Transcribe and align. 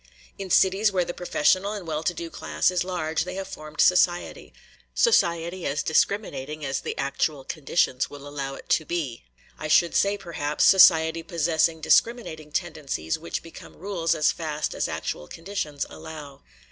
In 0.39 0.49
cities 0.49 0.91
where 0.91 1.05
the 1.05 1.13
professional 1.13 1.73
and 1.73 1.85
well 1.85 2.01
to 2.01 2.13
do 2.15 2.31
class 2.31 2.71
is 2.71 2.83
large 2.83 3.23
they 3.23 3.35
have 3.35 3.47
formed 3.47 3.79
society 3.79 4.51
society 4.95 5.63
as 5.67 5.83
discriminating 5.83 6.65
as 6.65 6.79
the 6.81 6.97
actual 6.97 7.43
conditions 7.43 8.09
will 8.09 8.27
allow 8.27 8.55
it 8.55 8.67
to 8.69 8.83
be; 8.83 9.25
I 9.59 9.67
should 9.67 9.93
say, 9.93 10.17
perhaps, 10.17 10.63
society 10.63 11.21
possessing 11.21 11.81
discriminating 11.81 12.51
tendencies 12.51 13.19
which 13.19 13.43
become 13.43 13.75
rules 13.75 14.15
as 14.15 14.31
fast 14.31 14.73
as 14.73 14.87
actual 14.87 15.27
conditions 15.27 15.85
allow. 15.87 16.41